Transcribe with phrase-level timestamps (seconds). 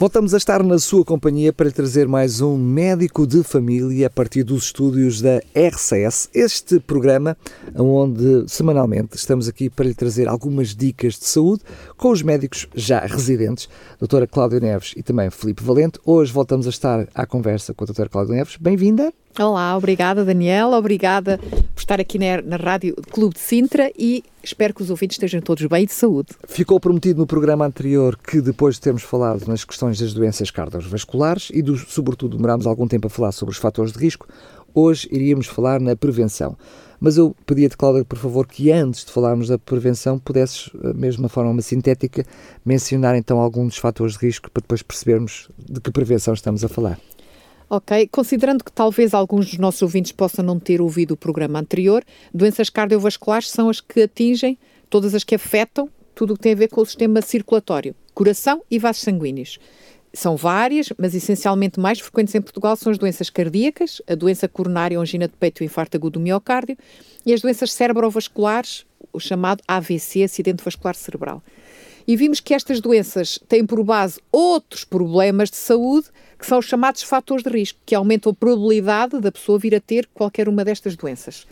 [0.00, 4.42] Voltamos a estar na sua companhia para trazer mais um médico de família a partir
[4.42, 6.30] dos estúdios da RCS.
[6.32, 7.36] Este programa,
[7.76, 11.62] onde semanalmente estamos aqui para lhe trazer algumas dicas de saúde
[11.98, 13.68] com os médicos já residentes,
[13.98, 15.98] doutora Cláudia Neves e também Felipe Valente.
[16.02, 18.56] Hoje voltamos a estar à conversa com a doutora Cláudia Neves.
[18.56, 19.12] Bem-vinda.
[19.38, 24.74] Olá, obrigada Daniela, obrigada por estar aqui na, na Rádio Clube de Sintra e espero
[24.74, 26.28] que os ouvintes estejam todos bem e de saúde.
[26.46, 31.50] Ficou prometido no programa anterior que depois de termos falado nas questões das doenças cardiovasculares
[31.52, 34.26] e do, sobretudo demorámos algum tempo a falar sobre os fatores de risco,
[34.74, 36.56] hoje iríamos falar na prevenção.
[37.00, 41.26] Mas eu pedia-te, Cláudia, por favor, que antes de falarmos da prevenção, pudesses, eh, mesmo
[41.26, 42.26] de forma sintética,
[42.62, 46.68] mencionar então alguns dos fatores de risco para depois percebermos de que prevenção estamos a
[46.68, 47.00] falar.
[47.72, 52.02] Ok, considerando que talvez alguns dos nossos ouvintes possam não ter ouvido o programa anterior,
[52.34, 54.58] doenças cardiovasculares são as que atingem,
[54.90, 58.60] todas as que afetam tudo o que tem a ver com o sistema circulatório, coração
[58.68, 59.60] e vasos sanguíneos.
[60.12, 64.98] São várias, mas essencialmente mais frequentes em Portugal são as doenças cardíacas, a doença coronária,
[64.98, 66.76] angina de peito e o infarto agudo do miocárdio,
[67.24, 71.40] e as doenças cerebrovasculares, o chamado AVC, acidente vascular cerebral.
[72.10, 76.66] E vimos que estas doenças têm por base outros problemas de saúde, que são os
[76.66, 80.64] chamados fatores de risco, que aumentam a probabilidade da pessoa vir a ter qualquer uma
[80.64, 81.46] destas doenças.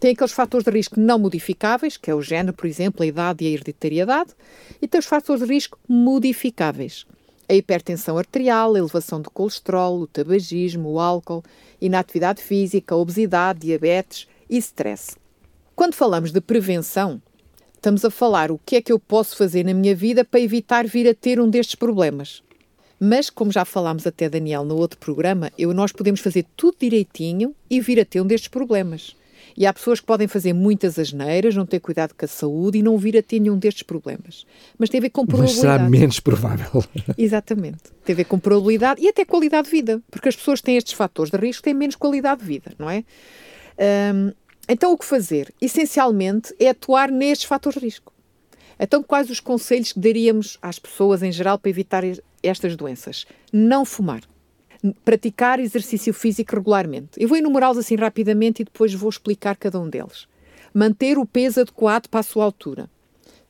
[0.00, 3.44] Tem aqueles fatores de risco não modificáveis, que é o género, por exemplo, a idade
[3.44, 4.30] e a hereditariedade,
[4.82, 7.06] e tem os fatores de risco modificáveis.
[7.48, 11.44] A hipertensão arterial, a elevação do colesterol, o tabagismo, o álcool,
[11.80, 15.16] inatividade física, obesidade, diabetes e stress.
[15.76, 17.22] Quando falamos de prevenção,
[17.80, 20.86] Estamos a falar o que é que eu posso fazer na minha vida para evitar
[20.86, 22.42] vir a ter um destes problemas.
[23.00, 27.54] Mas, como já falámos até, Daniel, no outro programa, eu, nós podemos fazer tudo direitinho
[27.70, 29.16] e vir a ter um destes problemas.
[29.56, 32.82] E há pessoas que podem fazer muitas asneiras, não ter cuidado com a saúde e
[32.82, 34.44] não vir a ter nenhum destes problemas.
[34.78, 35.66] Mas tem a ver com probabilidade.
[35.66, 36.84] Mas será menos provável.
[37.16, 37.84] Exatamente.
[38.04, 40.02] Tem a ver com probabilidade e até qualidade de vida.
[40.10, 42.90] Porque as pessoas que têm estes fatores de risco têm menos qualidade de vida, não
[42.90, 43.04] é?
[44.14, 44.32] Um,
[44.72, 45.52] então, o que fazer?
[45.60, 48.12] Essencialmente é atuar nestes fatores de risco.
[48.78, 52.04] Então, quais os conselhos que daríamos às pessoas em geral para evitar
[52.42, 53.26] estas doenças?
[53.52, 54.22] Não fumar.
[55.04, 57.10] Praticar exercício físico regularmente.
[57.18, 60.28] Eu vou enumerá-los assim rapidamente e depois vou explicar cada um deles.
[60.72, 62.88] Manter o peso adequado para a sua altura.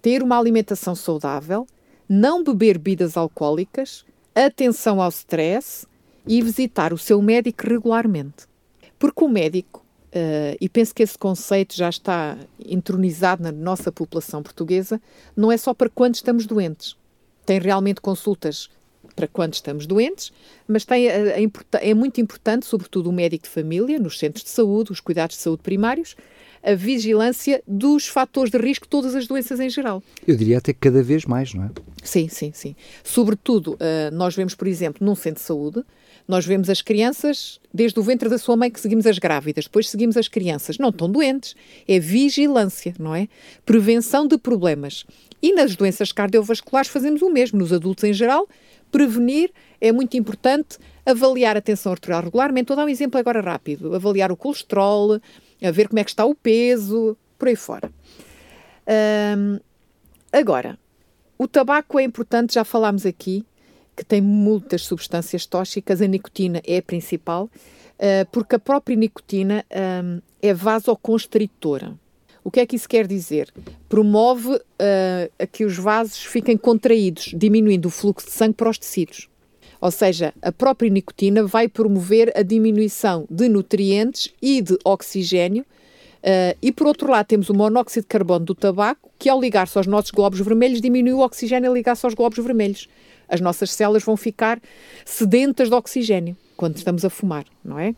[0.00, 1.66] Ter uma alimentação saudável.
[2.08, 4.06] Não beber bebidas alcoólicas.
[4.34, 5.86] Atenção ao stress.
[6.26, 8.48] E visitar o seu médico regularmente.
[8.98, 9.79] Porque o médico
[10.10, 15.00] Uh, e penso que esse conceito já está entronizado na nossa população portuguesa,
[15.36, 16.96] não é só para quando estamos doentes.
[17.46, 18.68] Tem realmente consultas
[19.14, 20.32] para quando estamos doentes,
[20.66, 21.36] mas tem, é,
[21.74, 25.42] é muito importante, sobretudo o médico de família, nos centros de saúde, os cuidados de
[25.42, 26.16] saúde primários,
[26.62, 30.02] a vigilância dos fatores de risco, todas as doenças em geral.
[30.26, 31.70] Eu diria até cada vez mais, não é?
[32.02, 32.76] Sim, sim, sim.
[33.02, 35.84] Sobretudo, uh, nós vemos, por exemplo, num centro de saúde,
[36.28, 39.88] nós vemos as crianças desde o ventre da sua mãe que seguimos as grávidas, depois
[39.88, 40.78] seguimos as crianças.
[40.78, 41.56] Não estão doentes.
[41.88, 43.28] É vigilância, não é?
[43.66, 45.04] Prevenção de problemas.
[45.42, 48.48] E nas doenças cardiovasculares fazemos o mesmo, nos adultos em geral.
[48.92, 49.50] Prevenir
[49.80, 52.68] é muito importante, avaliar a tensão arterial regularmente.
[52.68, 55.20] Vou dar um exemplo agora rápido: avaliar o colesterol,
[55.62, 57.90] a ver como é que está o peso, por aí fora.
[60.32, 60.78] agora,
[61.38, 63.46] o tabaco é importante, já falámos aqui,
[63.96, 69.64] que tem muitas substâncias tóxicas, a nicotina é a principal, uh, porque a própria nicotina
[70.40, 71.94] é vasoconstritora.
[72.42, 73.52] O que é que isso quer dizer?
[73.88, 74.62] Promove uh,
[75.38, 79.28] a que os vasos fiquem contraídos, diminuindo o fluxo de sangue para os tecidos.
[79.80, 85.64] Ou seja, a própria nicotina vai promover a diminuição de nutrientes e de oxigênio.
[86.22, 89.78] Uh, e por outro lado, temos o monóxido de carbono do tabaco, que ao ligar-se
[89.78, 92.88] aos nossos glóbulos vermelhos, diminui o oxigênio a ligar-se aos glóbulos vermelhos
[93.30, 94.60] as nossas células vão ficar
[95.04, 97.94] sedentas de oxigênio quando estamos a fumar, não é?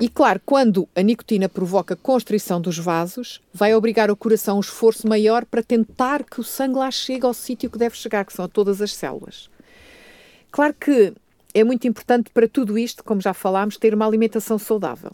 [0.00, 4.60] E claro, quando a nicotina provoca constrição dos vasos, vai obrigar o coração a um
[4.60, 8.32] esforço maior para tentar que o sangue lá chegue ao sítio que deve chegar, que
[8.32, 9.50] são a todas as células.
[10.50, 11.12] Claro que
[11.54, 15.12] é muito importante para tudo isto, como já falámos, ter uma alimentação saudável.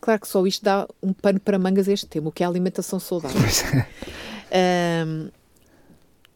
[0.00, 2.48] Claro que só isto dá um pano para mangas este tema, o que é a
[2.48, 3.40] alimentação saudável.
[5.06, 5.28] um,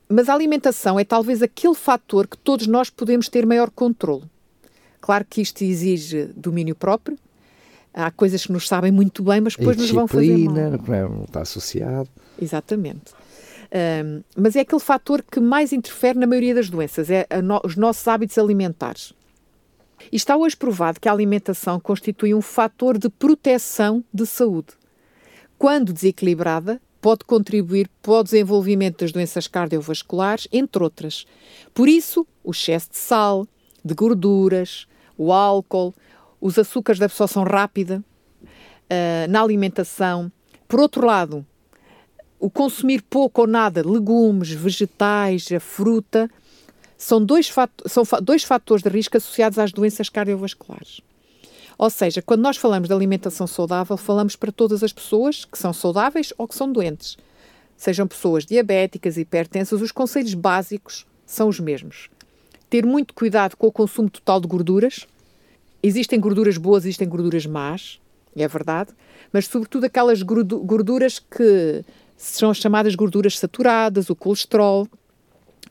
[0.08, 4.25] mas a alimentação é talvez aquele fator que todos nós podemos ter maior controle.
[5.00, 7.17] Claro que isto exige domínio próprio.
[7.94, 10.55] Há coisas que nos sabem muito bem, mas depois nos vão fazer mal.
[10.55, 12.08] não está associado.
[12.41, 13.12] Exatamente.
[13.72, 17.76] Um, mas é aquele fator que mais interfere na maioria das doenças, é no, os
[17.76, 19.12] nossos hábitos alimentares.
[20.11, 24.69] E está hoje provado que a alimentação constitui um fator de proteção de saúde.
[25.58, 31.26] Quando desequilibrada, pode contribuir para o desenvolvimento das doenças cardiovasculares, entre outras.
[31.72, 33.46] Por isso, o excesso de sal,
[33.84, 34.87] de gorduras,
[35.17, 35.94] o álcool,
[36.40, 38.02] os açúcares de absorção rápida
[38.43, 40.31] uh, na alimentação.
[40.67, 41.46] Por outro lado,
[42.40, 46.28] o consumir pouco ou nada legumes, vegetais, a fruta,
[46.96, 47.52] são dois,
[47.87, 51.02] são dois fatores de risco associados às doenças cardiovasculares.
[51.78, 55.72] Ou seja, quando nós falamos de alimentação saudável, falamos para todas as pessoas que são
[55.72, 57.16] saudáveis ou que são doentes.
[57.76, 62.10] Sejam pessoas diabéticas, hipertensas, os conselhos básicos são os mesmos.
[62.69, 65.06] Ter muito cuidado com o consumo total de gorduras.
[65.82, 67.98] Existem gorduras boas, existem gorduras más,
[68.36, 68.90] é verdade,
[69.32, 71.82] mas sobretudo aquelas gorduras que
[72.20, 74.87] são as chamadas gorduras saturadas, o colesterol,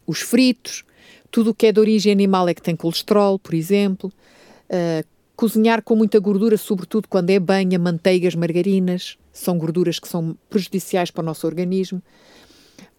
[0.07, 0.83] os fritos,
[1.29, 4.11] tudo o que é de origem animal é que tem colesterol, por exemplo.
[4.65, 10.35] Uh, cozinhar com muita gordura, sobretudo quando é banha, manteigas, margarinas, são gorduras que são
[10.49, 12.01] prejudiciais para o nosso organismo.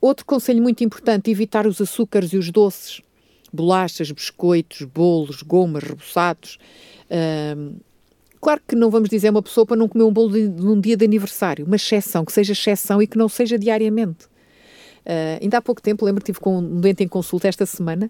[0.00, 3.02] Outro conselho muito importante: evitar os açúcares e os doces,
[3.52, 6.56] bolachas, biscoitos, bolos, gomas, reboçados.
[7.10, 7.74] Uh,
[8.40, 10.80] Claro que não vamos dizer a uma pessoa para não comer um bolo de, num
[10.80, 14.24] dia de aniversário, uma exceção, que seja exceção e que não seja diariamente.
[15.04, 18.08] Uh, ainda há pouco tempo, lembro que estive com um doente em consulta esta semana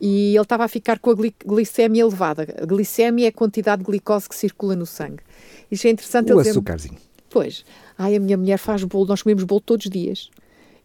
[0.00, 1.14] e ele estava a ficar com a
[1.46, 2.46] glicémia elevada.
[2.60, 5.22] A glicémia é a quantidade de glicose que circula no sangue.
[5.70, 6.32] Isto é interessante.
[6.32, 6.98] O açúcarzinho.
[7.30, 7.64] Pois.
[7.96, 10.30] Ai, a minha mulher faz bolo, nós comemos bolo todos os dias.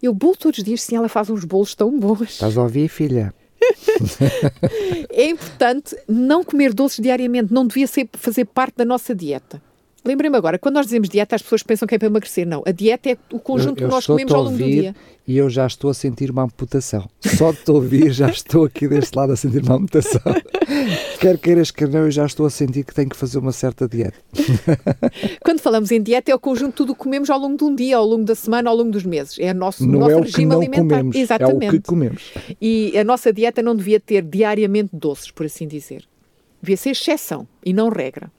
[0.01, 2.29] Eu bolo todos os dias, sim, ela faz uns bolos tão bons.
[2.29, 3.33] Estás a ouvir, filha?
[5.09, 9.62] é importante não comer doces diariamente, não devia ser, fazer parte da nossa dieta.
[10.07, 12.48] Lembrem-me agora, quando nós dizemos dieta, as pessoas pensam que é para emagrecer.
[12.48, 14.95] Não, a dieta é o conjunto eu, eu que nós comemos ao longo do dia.
[15.27, 17.09] E eu já estou a sentir uma amputação.
[17.19, 20.21] Só de te ouvir, já estou aqui deste lado a sentir uma amputação.
[21.19, 23.88] Quer queiras, quer não, eu já estou a sentir que tenho que fazer uma certa
[23.88, 24.18] dieta.
[25.44, 27.75] Quando falamos em dieta, é o conjunto de tudo que comemos ao longo de um
[27.75, 29.38] dia, ao longo da semana, ao longo dos meses.
[29.39, 30.98] É o nosso, não nosso é o regime que não alimentar.
[30.98, 31.65] Comemos, Exatamente.
[31.65, 32.33] É o que comemos.
[32.62, 36.06] E a nossa dieta não devia ter diariamente doces, por assim dizer.
[36.62, 38.31] Devia ser exceção e não regra.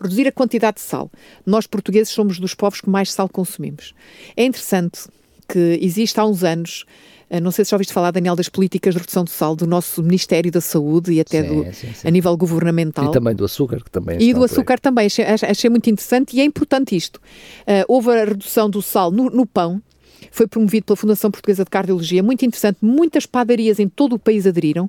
[0.00, 1.10] Reduzir a quantidade de sal.
[1.44, 3.94] Nós, portugueses, somos dos povos que mais sal consumimos.
[4.36, 5.08] É interessante
[5.48, 6.84] que existe há uns anos
[7.30, 9.66] eh, não sei se já ouviste falar, Daniel, das políticas de redução de sal do
[9.66, 12.08] nosso Ministério da Saúde e até sim, do, sim, sim.
[12.08, 13.10] a nível governamental.
[13.10, 15.06] E também do açúcar, que também E do açúcar também.
[15.06, 17.16] Achei, achei, muito interessante e é importante isto.
[17.16, 19.82] Uh, houve a redução do sal no, no pão,
[20.30, 22.78] foi promovido pela Fundação Portuguesa de Cardiologia, muito interessante.
[22.80, 24.88] Muitas padarias em todo o país aderiram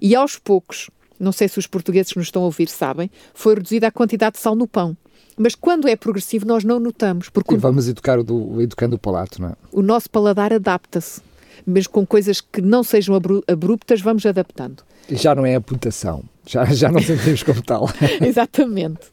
[0.00, 0.88] e aos poucos
[1.22, 4.34] não sei se os portugueses que nos estão a ouvir sabem, foi reduzida a quantidade
[4.34, 4.96] de sal no pão.
[5.36, 7.28] Mas quando é progressivo, nós não notamos.
[7.28, 9.52] Porque e vamos educar o do, educando o palato, não é?
[9.70, 11.22] O nosso paladar adapta-se.
[11.66, 13.14] Mesmo com coisas que não sejam
[13.46, 14.82] abruptas, vamos adaptando.
[15.10, 16.24] Já não é amputação.
[16.46, 17.88] Já, já não sentimos como tal.
[18.20, 19.06] Exatamente.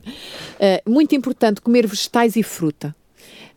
[0.55, 2.95] Uh, muito importante comer vegetais e fruta.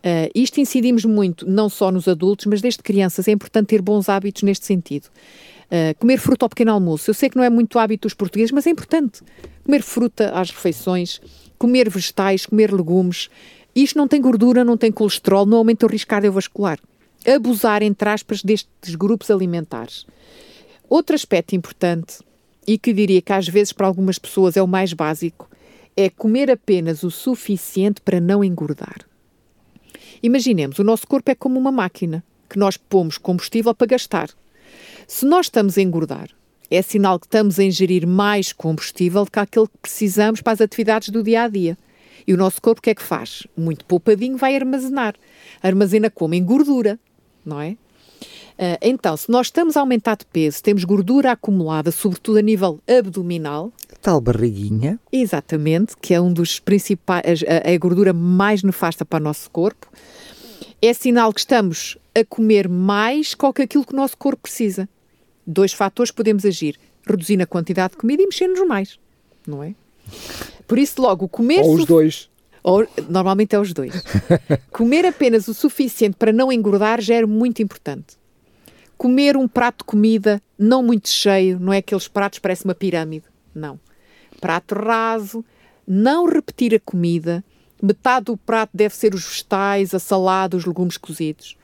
[0.04, 3.28] Uh, isto incidimos muito, não só nos adultos, mas desde crianças.
[3.28, 5.08] É importante ter bons hábitos neste sentido.
[5.72, 7.08] Uh, comer fruta ao pequeno almoço.
[7.08, 9.22] Eu sei que não é muito hábito dos portugueses, mas é importante.
[9.64, 11.18] Comer fruta às refeições,
[11.56, 13.30] comer vegetais, comer legumes.
[13.74, 16.78] Isto não tem gordura, não tem colesterol, não aumenta o risco cardiovascular.
[17.26, 20.04] Abusar, entre aspas, destes grupos alimentares.
[20.90, 22.18] Outro aspecto importante,
[22.66, 25.48] e que diria que às vezes para algumas pessoas é o mais básico,
[25.96, 29.06] é comer apenas o suficiente para não engordar.
[30.22, 34.28] Imaginemos, o nosso corpo é como uma máquina que nós pomos combustível para gastar.
[35.14, 36.30] Se nós estamos a engordar,
[36.70, 40.60] é sinal que estamos a ingerir mais combustível do que aquele que precisamos para as
[40.62, 41.76] atividades do dia a dia.
[42.26, 43.46] E o nosso corpo o que é que faz?
[43.54, 45.14] Muito poupadinho vai armazenar.
[45.62, 46.32] Armazena como?
[46.32, 46.98] Em gordura,
[47.44, 47.72] não é?
[47.72, 52.80] Uh, então, se nós estamos a aumentar de peso, temos gordura acumulada, sobretudo a nível
[52.88, 53.70] abdominal.
[54.00, 54.98] Tal barriguinha.
[55.12, 59.92] Exatamente, que é um dos principais, a, a gordura mais nefasta para o nosso corpo.
[60.80, 64.88] É sinal que estamos a comer mais do que aquilo que o nosso corpo precisa.
[65.46, 68.98] Dois fatores podemos agir: reduzindo a quantidade de comida e mexendo-nos mais,
[69.46, 69.74] não é?
[70.66, 71.62] Por isso, logo, comer.
[71.62, 72.30] Ou os dois.
[72.62, 73.92] Ou, normalmente é os dois.
[74.70, 78.16] comer apenas o suficiente para não engordar já é muito importante.
[78.96, 82.74] Comer um prato de comida não muito cheio, não é aqueles pratos que parece uma
[82.74, 83.24] pirâmide.
[83.52, 83.80] Não.
[84.40, 85.44] Prato raso,
[85.86, 87.44] não repetir a comida.
[87.82, 91.56] Metade do prato deve ser os vegetais, a salada, os legumes cozidos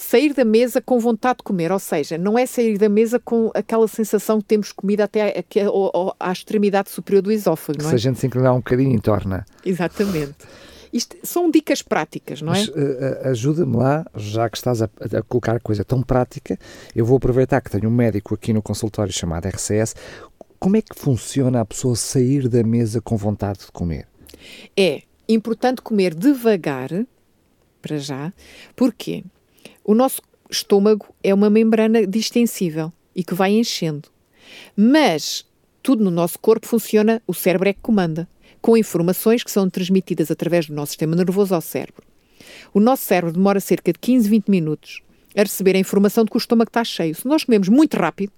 [0.00, 3.50] sair da mesa com vontade de comer, ou seja, não é sair da mesa com
[3.54, 5.44] aquela sensação que temos comida até
[6.18, 7.78] à extremidade superior do esófago.
[7.78, 7.92] Que não é?
[7.92, 9.44] se a gente se inclinar um bocadinho, torna.
[9.64, 10.34] Exatamente.
[10.90, 12.62] Isto são dicas práticas, não é?
[12.62, 16.58] uh, ajuda-me lá, já que estás a, a, colocar coisa tão prática,
[16.96, 19.94] eu vou aproveitar que tenho um médico aqui no consultório chamado RCS.
[20.58, 24.08] Como é que funciona a pessoa sair da mesa com vontade de comer?
[24.74, 26.88] É importante comer devagar,
[27.82, 28.32] para já,
[28.74, 29.24] porque
[29.84, 34.08] o nosso estômago é uma membrana distensível e que vai enchendo.
[34.76, 35.44] Mas
[35.82, 38.28] tudo no nosso corpo funciona, o cérebro é que comanda,
[38.60, 42.02] com informações que são transmitidas através do nosso sistema nervoso ao cérebro.
[42.74, 45.02] O nosso cérebro demora cerca de 15, 20 minutos
[45.36, 47.14] a receber a informação de que o estômago está cheio.
[47.14, 48.32] Se nós comemos muito rápido,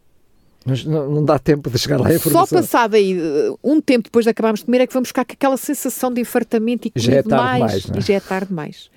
[0.65, 2.47] mas não, dá tempo de chegar lá a informação.
[2.47, 5.25] Só passado aí uh, um tempo depois de acabarmos de comer é que vamos ficar
[5.25, 7.83] com aquela sensação de infartamento e comer já é demais.
[7.83, 7.99] demais é?
[7.99, 8.91] E já é tarde demais.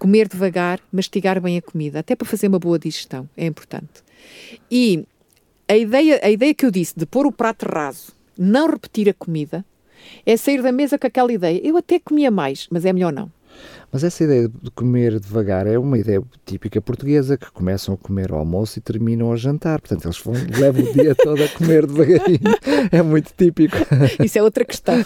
[0.00, 4.02] Comer devagar, mastigar bem a comida, até para fazer uma boa digestão, é importante.
[4.70, 5.04] E
[5.68, 9.14] a ideia, a ideia que eu disse de pôr o prato raso, não repetir a
[9.14, 9.62] comida,
[10.24, 11.60] é sair da mesa com aquela ideia.
[11.62, 13.30] Eu até comia mais, mas é melhor não.
[13.92, 18.30] Mas essa ideia de comer devagar é uma ideia típica portuguesa, que começam a comer
[18.30, 19.80] ao almoço e terminam ao jantar.
[19.80, 22.40] Portanto, eles vão, levam o dia todo a comer devagarinho.
[22.92, 23.76] É muito típico.
[24.24, 24.94] Isso é outra questão.
[24.98, 25.04] uh,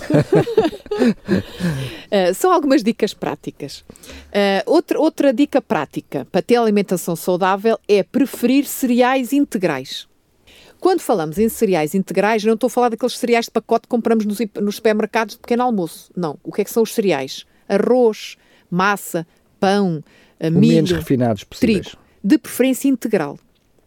[2.35, 3.79] são algumas dicas práticas.
[3.81, 10.07] Uh, outra, outra dica prática para ter alimentação saudável é preferir cereais integrais.
[10.79, 14.26] Quando falamos em cereais integrais, não estou a falar daqueles cereais de pacote que compramos
[14.26, 16.11] nos, nos supermercados de pequeno almoço.
[16.14, 16.38] Não.
[16.43, 17.47] O que é que são os cereais?
[17.69, 18.37] Arroz,
[18.75, 19.26] massa,
[19.61, 20.02] pão,
[20.38, 21.87] eh, o milho, menos refinados possíveis.
[21.88, 23.38] trigo, de preferência integral.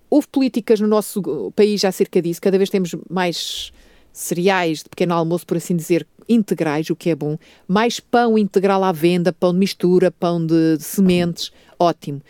[0.10, 3.72] Houve políticas no nosso país já acerca disso, cada vez temos mais
[4.14, 8.84] cereais de pequeno almoço, por assim dizer, integrais, o que é bom, mais pão integral
[8.84, 12.22] à venda, pão de mistura, pão de, de sementes, ótimo.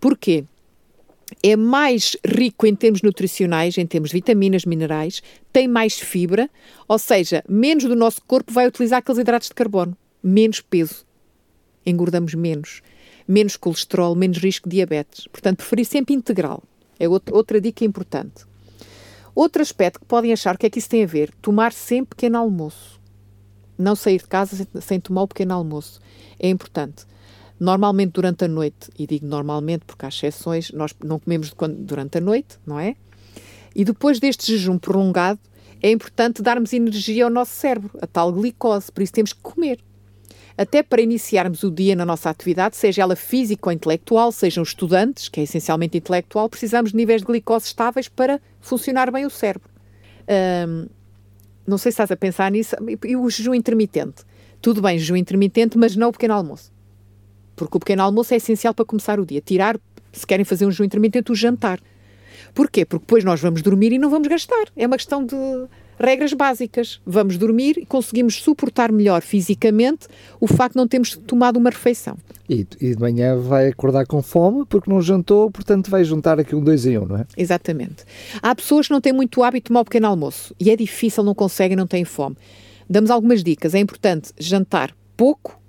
[0.00, 0.44] Porquê?
[1.42, 6.48] é mais rico em termos nutricionais, em termos de vitaminas, minerais, tem mais fibra,
[6.86, 11.04] ou seja, menos do nosso corpo vai utilizar aqueles hidratos de carbono, menos peso,
[11.86, 12.82] engordamos menos,
[13.26, 15.26] menos colesterol, menos risco de diabetes.
[15.26, 16.62] Portanto, preferir sempre integral.
[16.98, 18.44] É outra dica importante.
[19.34, 21.32] Outro aspecto que podem achar, que é que isso tem a ver?
[21.42, 23.00] Tomar sempre pequeno almoço.
[23.76, 26.00] Não sair de casa sem tomar o pequeno almoço.
[26.38, 27.04] É importante.
[27.58, 32.20] Normalmente durante a noite, e digo normalmente porque há exceções, nós não comemos durante a
[32.20, 32.96] noite, não é?
[33.74, 35.40] E depois deste jejum prolongado,
[35.82, 39.80] é importante darmos energia ao nosso cérebro, a tal glicose, por isso temos que comer.
[40.56, 45.28] Até para iniciarmos o dia na nossa atividade, seja ela física ou intelectual, sejam estudantes,
[45.28, 49.68] que é essencialmente intelectual, precisamos de níveis de glicose estáveis para funcionar bem o cérebro.
[51.66, 52.76] Não sei se estás a pensar nisso.
[53.04, 54.22] E o jejum intermitente?
[54.62, 56.72] Tudo bem, jejum intermitente, mas não o pequeno almoço.
[57.56, 59.40] Porque o pequeno almoço é essencial para começar o dia.
[59.40, 59.76] Tirar,
[60.12, 61.80] se querem fazer um jejum intermitente, o jantar.
[62.54, 62.84] Porquê?
[62.84, 64.66] Porque depois nós vamos dormir e não vamos gastar.
[64.76, 65.34] É uma questão de
[65.98, 67.00] regras básicas.
[67.04, 70.06] Vamos dormir e conseguimos suportar melhor fisicamente
[70.40, 72.16] o facto de não termos tomado uma refeição.
[72.48, 76.54] E, e de manhã vai acordar com fome porque não jantou, portanto vai juntar aqui
[76.54, 77.26] um dois em um, não é?
[77.36, 78.04] Exatamente.
[78.42, 81.22] Há pessoas que não têm muito hábito de tomar o pequeno almoço e é difícil,
[81.22, 82.36] não conseguem, não têm fome.
[82.88, 83.74] Damos algumas dicas.
[83.74, 85.64] É importante jantar pouco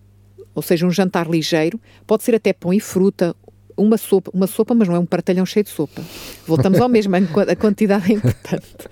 [0.55, 3.35] ou seja, um jantar ligeiro, pode ser até pão e fruta,
[3.77, 6.01] uma sopa, uma sopa, mas não é um partalhão cheio de sopa.
[6.47, 8.87] Voltamos ao mesmo, a quantidade é importante.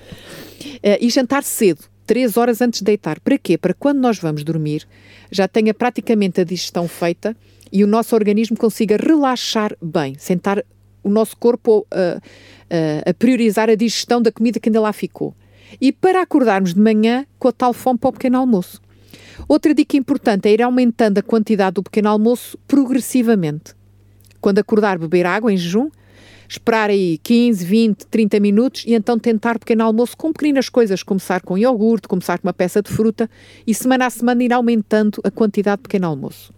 [0.65, 3.19] Uh, e jantar cedo, três horas antes de deitar.
[3.19, 3.57] Para quê?
[3.57, 4.87] Para quando nós vamos dormir,
[5.31, 7.35] já tenha praticamente a digestão feita
[7.71, 10.63] e o nosso organismo consiga relaxar bem, sentar
[11.03, 15.35] o nosso corpo uh, uh, a priorizar a digestão da comida que ainda lá ficou.
[15.81, 18.81] E para acordarmos de manhã com a tal fome para o pequeno almoço.
[19.47, 23.73] Outra dica importante é ir aumentando a quantidade do pequeno almoço progressivamente.
[24.39, 25.89] Quando acordar, beber água em jejum,
[26.53, 31.41] esperar aí 15, 20, 30 minutos e então tentar pequeno almoço com pequenas coisas, começar
[31.41, 33.29] com iogurte, começar com uma peça de fruta
[33.65, 36.53] e semana a semana ir aumentando a quantidade de pequeno almoço.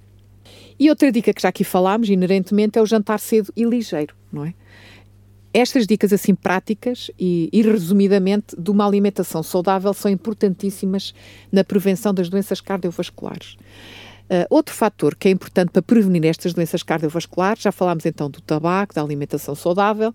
[0.78, 4.46] E outra dica que já aqui falámos, inerentemente, é o jantar cedo e ligeiro, não
[4.46, 4.54] é?
[5.54, 11.14] Estas dicas assim práticas e, e, resumidamente de uma alimentação saudável são importantíssimas
[11.50, 13.56] na prevenção das doenças cardiovasculares.
[14.26, 18.42] Uh, outro fator que é importante para prevenir estas doenças cardiovasculares, já falámos então do
[18.42, 20.12] tabaco, da alimentação saudável,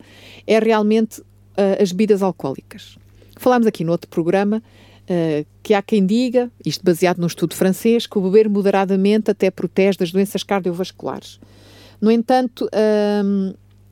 [0.47, 2.99] é realmente uh, as bebidas alcoólicas.
[3.37, 8.05] Falámos aqui no outro programa uh, que há quem diga, isto baseado num estudo francês,
[8.05, 11.39] que o beber moderadamente até protege das doenças cardiovasculares.
[12.01, 12.67] No entanto,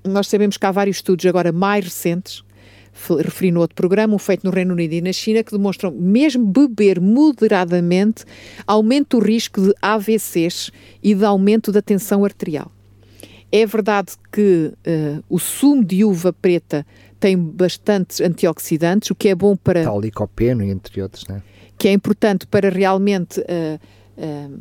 [0.03, 2.43] nós sabemos que há vários estudos agora mais recentes,
[3.21, 6.47] referi no outro programa, um feito no Reino Unido e na China, que demonstram mesmo
[6.47, 8.25] beber moderadamente
[8.67, 10.71] aumenta o risco de AVCs
[11.03, 12.71] e de aumento da tensão arterial.
[13.51, 16.87] É verdade que uh, o sumo de uva preta
[17.19, 19.85] tem bastantes antioxidantes, o que é bom para...
[19.85, 21.43] Tal licopeno, entre outros, né?
[21.79, 23.45] Que é importante para realmente uh,
[24.19, 24.61] uh,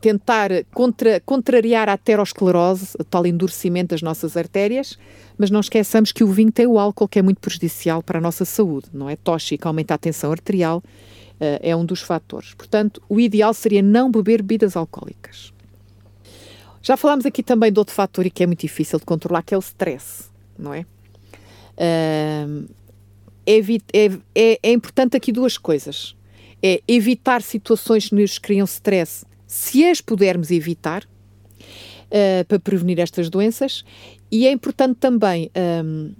[0.00, 4.98] tentar contra, contrariar a aterosclerose, o tal endurecimento das nossas artérias,
[5.36, 8.20] mas não esqueçamos que o vinho tem o álcool que é muito prejudicial para a
[8.20, 12.54] nossa saúde, não é tóxico, aumenta a tensão arterial, uh, é um dos fatores.
[12.54, 15.52] Portanto, o ideal seria não beber bebidas alcoólicas.
[16.82, 19.54] Já falámos aqui também de outro fator e que é muito difícil de controlar, que
[19.54, 20.24] é o stress,
[20.58, 20.86] não é?
[21.76, 22.68] Uh,
[23.46, 26.14] é, é, é importante aqui duas coisas.
[26.62, 31.08] É evitar situações que nos criam stress, se as pudermos evitar,
[32.08, 33.84] uh, para prevenir estas doenças.
[34.30, 35.50] E é importante também
[35.84, 36.12] um,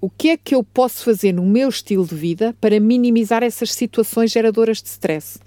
[0.00, 3.72] o que é que eu posso fazer no meu estilo de vida para minimizar essas
[3.72, 5.38] situações geradoras de stress.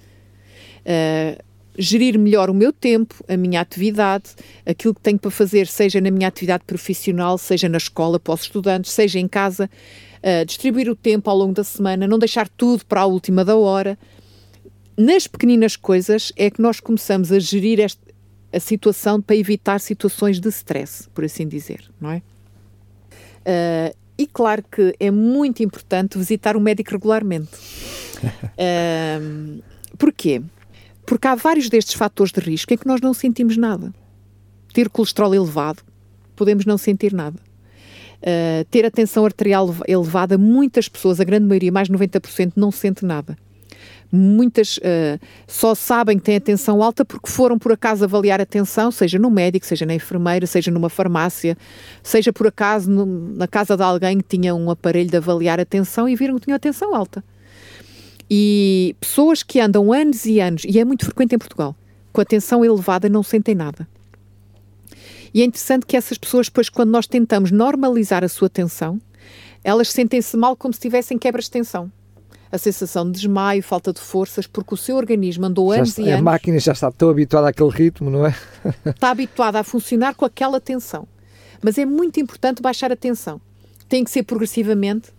[0.82, 1.44] Uh,
[1.78, 4.30] gerir melhor o meu tempo, a minha atividade,
[4.66, 8.44] aquilo que tenho para fazer, seja na minha atividade profissional, seja na escola para os
[8.44, 9.70] estudantes, seja em casa,
[10.24, 13.58] uh, distribuir o tempo ao longo da semana, não deixar tudo para a última da
[13.58, 13.98] hora.
[14.98, 18.02] Nas pequeninas coisas é que nós começamos a gerir este,
[18.52, 22.22] a situação para evitar situações de stress, por assim dizer, não é?
[23.46, 27.52] Uh, e claro que é muito importante visitar o médico regularmente.
[28.56, 29.62] Uh,
[30.00, 30.42] porquê?
[31.06, 33.94] Porque há vários destes fatores de risco em que nós não sentimos nada.
[34.74, 35.84] Ter colesterol elevado,
[36.36, 37.38] podemos não sentir nada.
[38.22, 42.72] Uh, ter a tensão arterial elevada, muitas pessoas, a grande maioria, mais de 90%, não
[42.72, 43.38] sente nada.
[44.16, 48.46] Muitas uh, só sabem que têm a tensão alta porque foram por acaso avaliar a
[48.46, 51.58] tensão, seja no médico, seja na enfermeira, seja numa farmácia,
[52.02, 55.66] seja por acaso no, na casa de alguém que tinha um aparelho de avaliar a
[55.66, 57.22] tensão e viram que tinha a tensão alta.
[58.32, 61.76] E pessoas que andam anos e anos, e é muito frequente em Portugal,
[62.14, 63.86] com a tensão elevada não sentem nada.
[65.34, 69.02] E é interessante que essas pessoas, depois, quando nós tentamos normalizar a sua tensão,
[69.62, 71.92] elas sentem-se mal como se tivessem quebras de tensão
[72.56, 76.02] a sensação de desmaio, falta de forças, porque o seu organismo andou já anos está,
[76.02, 76.20] e anos.
[76.20, 78.36] A máquina já está tão habituada àquele ritmo, não é?
[78.86, 81.08] está habituada a funcionar com aquela tensão.
[81.62, 83.40] Mas é muito importante baixar a tensão.
[83.88, 85.14] Tem que ser progressivamente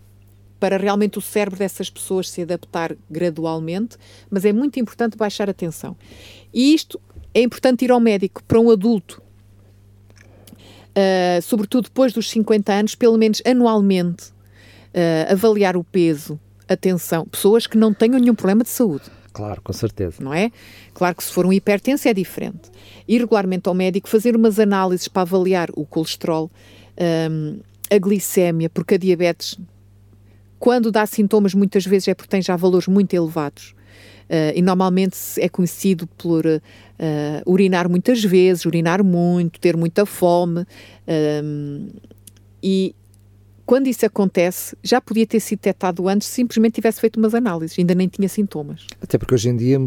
[0.59, 3.97] para realmente o cérebro dessas pessoas se adaptar gradualmente,
[4.29, 5.95] mas é muito importante baixar a tensão.
[6.53, 6.99] E isto
[7.33, 9.21] é importante ir ao médico para um adulto,
[10.97, 17.67] uh, sobretudo depois dos 50 anos, pelo menos anualmente, uh, avaliar o peso, atenção, pessoas
[17.67, 19.05] que não tenham nenhum problema de saúde.
[19.37, 20.15] Claro, com certeza.
[20.19, 20.51] Não é?
[20.95, 22.71] Claro que se for um hipertenso é diferente.
[23.07, 26.49] Ir regularmente ao médico, fazer umas análises para avaliar o colesterol,
[27.29, 29.59] um, a glicémia, porque a diabetes,
[30.57, 33.75] quando dá sintomas, muitas vezes é porque tem já valores muito elevados.
[34.27, 36.59] Uh, e normalmente é conhecido por uh,
[37.45, 40.65] urinar muitas vezes, urinar muito, ter muita fome.
[41.07, 41.89] Um,
[42.61, 42.95] e
[43.67, 47.93] quando isso acontece, já podia ter sido detectado antes, simplesmente tivesse feito umas análises, ainda
[47.93, 48.87] nem tinha sintomas.
[49.01, 49.77] Até porque hoje em dia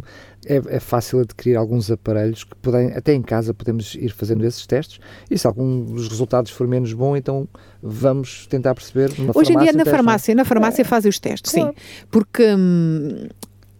[0.44, 4.66] é, é fácil adquirir alguns aparelhos que podem, até em casa podemos ir fazendo esses
[4.66, 7.48] testes e se algum dos resultados for menos bom, então
[7.82, 9.12] vamos tentar perceber.
[9.34, 10.84] Hoje em dia na farmácia, na farmácia é.
[10.84, 11.72] fazem os testes, sim,
[12.10, 13.28] porque hum,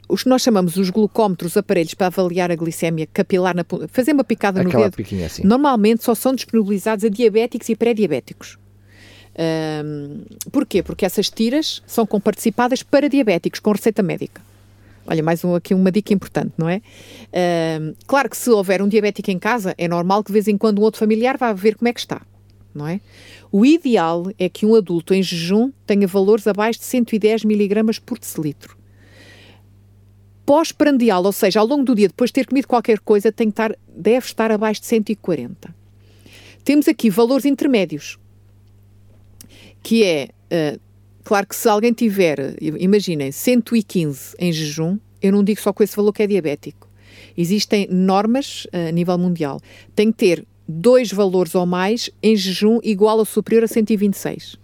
[0.09, 4.25] os que nós chamamos os glucómetros, aparelhos para avaliar a glicemia capilar, na, fazer uma
[4.25, 5.47] picada Aquela no dedo, assim.
[5.47, 8.59] normalmente só são disponibilizados a diabéticos e pré-diabéticos.
[9.41, 10.21] Um,
[10.53, 10.83] porquê?
[10.83, 14.43] Porque essas tiras são comparticipadas para diabéticos com receita médica.
[15.07, 16.83] Olha, mais um, aqui uma dica importante, não é?
[17.81, 20.59] Um, claro que se houver um diabético em casa, é normal que de vez em
[20.59, 22.21] quando um outro familiar vá ver como é que está,
[22.75, 23.01] não é?
[23.51, 28.19] O ideal é que um adulto em jejum tenha valores abaixo de 110 miligramas por
[28.19, 28.77] decilitro.
[30.45, 33.53] Pós-prandial, ou seja, ao longo do dia, depois de ter comido qualquer coisa, tem que
[33.53, 35.75] estar, deve estar abaixo de 140.
[36.63, 38.19] Temos aqui valores intermédios,
[39.83, 40.81] que é, uh,
[41.25, 45.97] claro que se alguém tiver, imaginem, 115 em jejum, eu não digo só com esse
[45.97, 46.89] valor que é diabético.
[47.37, 49.61] Existem normas uh, a nível mundial.
[49.95, 54.57] Tem que ter dois valores ou mais em jejum igual ou superior a 126.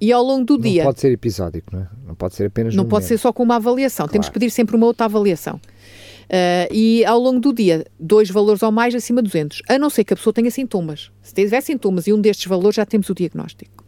[0.00, 0.82] E ao longo do não dia.
[0.82, 1.88] Não pode ser episódico, não é?
[2.06, 3.08] Não pode ser apenas Não pode momento.
[3.08, 4.04] ser só com uma avaliação.
[4.04, 4.12] Claro.
[4.12, 5.56] Temos que pedir sempre uma outra avaliação.
[5.56, 9.62] Uh, e ao longo do dia, dois valores ou mais acima de 200.
[9.68, 11.10] A não ser que a pessoa tenha sintomas.
[11.20, 13.79] Se tiver sintomas e um destes valores, já temos o diagnóstico.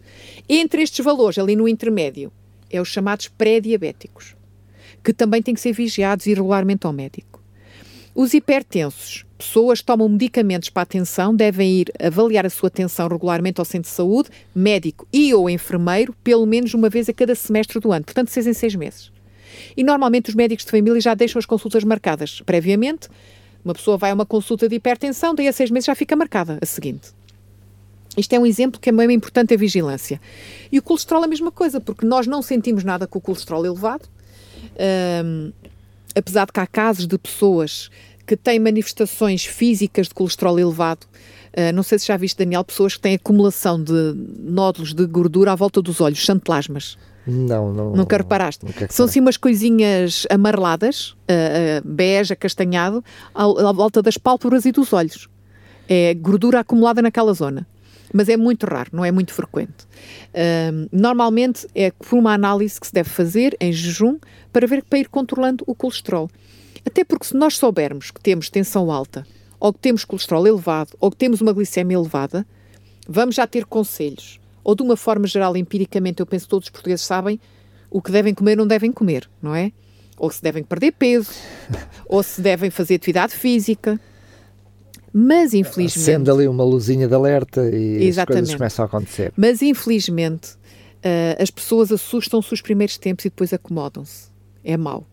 [0.48, 2.33] Entre estes valores, ali no intermédio,
[2.70, 4.35] é os chamados pré-diabéticos,
[5.02, 7.40] que também têm que ser vigiados irregularmente ao médico.
[8.14, 13.09] Os hipertensos, pessoas que tomam medicamentos para a tensão, devem ir avaliar a sua tensão
[13.09, 17.35] regularmente ao centro de saúde, médico e ou enfermeiro, pelo menos uma vez a cada
[17.35, 19.11] semestre do ano, portanto, seis em seis meses.
[19.76, 23.09] E normalmente os médicos de família já deixam as consultas marcadas previamente.
[23.64, 26.59] Uma pessoa vai a uma consulta de hipertensão, daí a seis meses já fica marcada
[26.61, 27.12] a seguinte.
[28.16, 30.20] Isto é um exemplo que é mesmo importante a vigilância.
[30.70, 33.64] E o colesterol é a mesma coisa, porque nós não sentimos nada com o colesterol
[33.64, 34.09] elevado.
[36.14, 37.90] Apesar de que há casos de pessoas
[38.27, 41.07] que têm manifestações físicas de colesterol elevado.
[41.53, 45.53] Uh, não sei se já viste, Daniel, pessoas que têm acumulação de nódulos de gordura
[45.53, 46.96] à volta dos olhos, xantplasmas.
[47.27, 47.92] Não, não.
[47.92, 48.64] Nunca reparaste?
[48.64, 54.64] Nunca São assim umas coisinhas amareladas, uh, uh, bege, acastanhado, à, à, volta das pálpebras
[54.64, 55.29] e dos olhos.
[55.88, 57.66] É gordura acumulada naquela zona.
[58.12, 59.84] Mas é muito raro, não é muito frequente.
[60.34, 64.18] Uh, normalmente é por uma análise que se deve fazer em jejum
[64.52, 66.30] para ver para ir controlando o colesterol.
[66.84, 69.26] Até porque se nós soubermos que temos tensão alta,
[69.60, 72.46] ou que temos colesterol elevado, ou que temos uma glicemia elevada,
[73.08, 76.70] vamos já ter conselhos ou de uma forma geral, empiricamente, eu penso que todos os
[76.70, 77.40] portugueses sabem
[77.90, 79.72] o que devem comer ou não devem comer, não é?
[80.16, 81.32] Ou se devem perder peso,
[82.06, 84.00] ou se devem fazer atividade física.
[85.12, 86.05] Mas, infelizmente...
[86.05, 88.18] Sendo ali uma luzinha de alerta e Exatamente.
[88.18, 89.33] as coisas começam a acontecer.
[89.37, 94.29] Mas, infelizmente, uh, as pessoas assustam-se os primeiros tempos e depois acomodam-se.
[94.64, 95.07] É mau.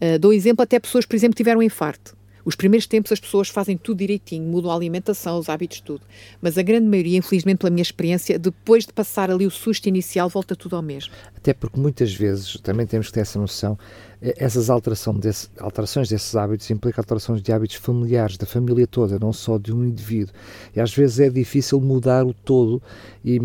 [0.00, 2.16] Uh, dou exemplo até pessoas, por exemplo, que tiveram um infarto.
[2.48, 6.00] Os primeiros tempos as pessoas fazem tudo direitinho, mudam a alimentação, os hábitos, tudo.
[6.40, 10.30] Mas a grande maioria, infelizmente pela minha experiência, depois de passar ali o susto inicial,
[10.30, 11.12] volta tudo ao mesmo.
[11.36, 13.78] Até porque muitas vezes, também temos que ter essa noção,
[14.22, 19.18] eh, essas alteração desse, alterações desses hábitos implicam alterações de hábitos familiares, da família toda,
[19.18, 20.32] não só de um indivíduo.
[20.74, 22.80] E às vezes é difícil mudar o todo
[23.22, 23.42] e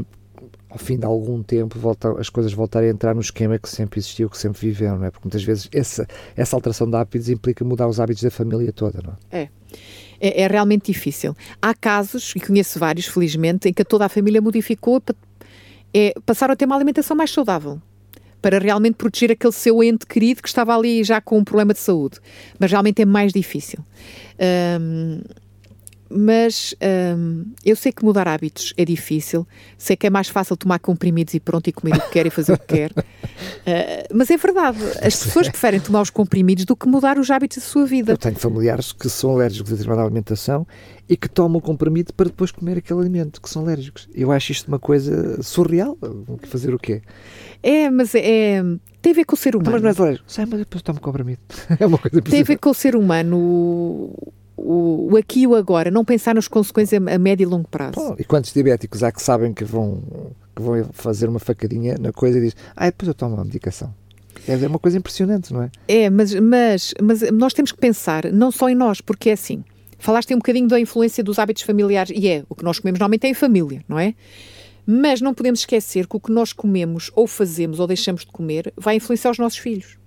[0.73, 3.99] ao fim de algum tempo volta, as coisas voltarem a entrar no esquema que sempre
[3.99, 5.11] existiu, que sempre viveram, não é?
[5.11, 8.99] Porque muitas vezes essa, essa alteração de hábitos implica mudar os hábitos da família toda,
[9.03, 9.43] não é?
[9.43, 9.49] É.
[10.19, 11.35] É, é realmente difícil.
[11.61, 15.01] Há casos, e conheço vários, felizmente, em que toda a família modificou
[15.93, 17.79] é, passaram a ter uma alimentação mais saudável
[18.41, 21.79] para realmente proteger aquele seu ente querido que estava ali já com um problema de
[21.79, 22.17] saúde.
[22.59, 23.79] Mas realmente é mais difícil.
[24.81, 25.21] Um,
[26.15, 26.75] mas
[27.17, 29.47] hum, eu sei que mudar hábitos é difícil,
[29.77, 32.29] sei que é mais fácil tomar comprimidos e pronto, e comer o que quer e
[32.29, 32.91] fazer o que quer.
[32.91, 33.03] Uh,
[34.13, 37.63] mas é verdade, as pessoas preferem tomar os comprimidos do que mudar os hábitos da
[37.63, 38.13] sua vida.
[38.13, 40.67] Eu tenho familiares que são alérgicos a determinada alimentação
[41.09, 44.07] e que tomam o comprimido para depois comer aquele alimento, que são alérgicos.
[44.13, 45.97] Eu acho isto uma coisa surreal.
[46.43, 47.01] Fazer o quê?
[47.61, 48.61] É, mas é,
[49.01, 49.69] tem a ver com o ser humano.
[49.69, 50.31] Então, mas não és alérgico.
[50.31, 51.41] Sei, mas depois tomo comprimido.
[51.79, 54.13] É uma coisa Tem a ver com o ser humano
[54.63, 57.93] o, o, aqui e o agora, não pensar nas consequências a, médio e longo prazo.
[57.95, 60.01] Bom, e quantos diabéticos há que sabem que vão,
[60.55, 63.93] que vão fazer uma facadinha na coisa e dizem, ah, depois eu tomo uma medicação.
[64.47, 65.71] É, é uma coisa impressionante, não é?
[65.87, 69.63] É, mas, mas, mas nós temos que pensar não só em nós, porque é assim.
[69.99, 73.25] Falaste um bocadinho da influência dos hábitos familiares, e é, o que nós comemos normalmente
[73.25, 74.15] é em família, não é?
[74.85, 78.73] Mas não podemos esquecer que o que nós comemos, ou fazemos, ou deixamos de comer,
[78.75, 79.97] vai influenciar os nossos filhos.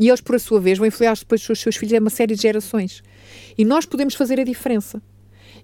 [0.00, 2.34] E eles, por a sua vez, vão influenciar depois os seus filhos, é uma série
[2.34, 3.02] de gerações.
[3.56, 5.02] E nós podemos fazer a diferença.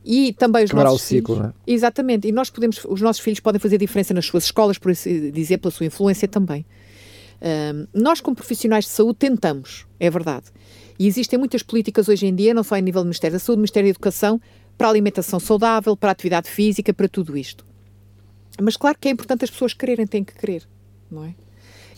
[0.05, 1.73] E também os Quebrar nossos o ciclo, filhos, não é?
[1.73, 2.29] Exatamente.
[2.29, 5.31] E nós podemos, os nossos filhos podem fazer a diferença nas suas escolas, por assim
[5.31, 6.67] dizer, pela sua influência também.
[7.41, 10.47] Um, nós, como profissionais de saúde, tentamos, é verdade.
[10.99, 13.61] E existem muitas políticas hoje em dia, não só em nível do Ministério da Saúde,
[13.61, 14.39] Ministério da Educação,
[14.77, 17.65] para a alimentação saudável, para a atividade física, para tudo isto.
[18.61, 20.69] Mas claro que é importante as pessoas quererem, têm que querer,
[21.11, 21.35] não é?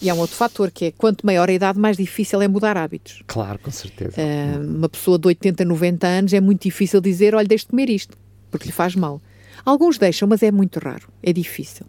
[0.01, 2.77] E há um outro fator que é quanto maior a idade, mais difícil é mudar
[2.77, 3.23] hábitos.
[3.27, 4.15] Claro, com certeza.
[4.21, 7.91] Uh, uma pessoa de 80, 90 anos é muito difícil dizer: olha, deixe de comer
[7.91, 8.17] isto,
[8.51, 9.21] porque lhe faz mal.
[9.65, 11.87] Alguns deixam, mas é muito raro, é difícil.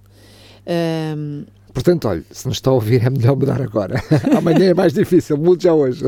[0.66, 4.02] Uh, Portanto, olha, se nos está a ouvir, é melhor mudar agora.
[4.36, 6.04] Amanhã é mais difícil, mude já hoje.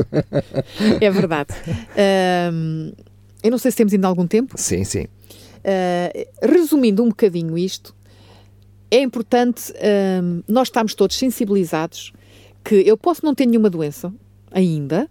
[1.00, 1.50] é verdade.
[1.92, 2.92] Uh,
[3.44, 4.54] eu não sei se temos ainda algum tempo.
[4.56, 5.06] Sim, sim.
[6.42, 7.94] Resumindo um bocadinho isto,
[8.92, 9.72] é importante
[10.22, 12.12] um, nós estarmos todos sensibilizados
[12.62, 14.12] que eu posso não ter nenhuma doença
[14.50, 15.08] ainda,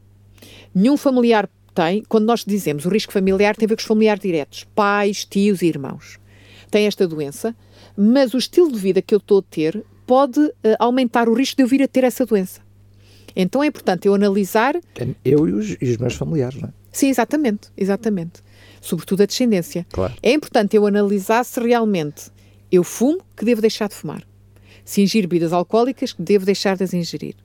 [0.74, 4.22] nenhum familiar tem, quando nós dizemos o risco familiar tem a ver com os familiares
[4.22, 6.20] diretos, pais, tios e irmãos.
[6.70, 7.56] Tem esta doença,
[7.98, 11.58] mas o estilo de vida que eu estou a ter pode uh, aumentar o risco
[11.58, 12.62] de eu vir a ter essa doença.
[13.36, 14.76] Então é importante eu analisar.
[15.26, 16.74] Eu e os, e os meus familiares, não é?
[16.91, 18.44] Sim, exatamente, exatamente.
[18.80, 19.88] Sobretudo a descendência.
[19.91, 20.13] Claro.
[20.22, 22.30] É importante eu analisar se realmente
[22.72, 24.24] eu fumo, que devo deixar de fumar.
[24.86, 27.36] Se ingiro bebidas alcoólicas, que devo deixar de as ingerir.